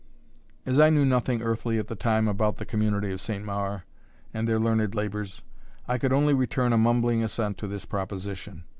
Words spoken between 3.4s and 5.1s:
Maur, and their learned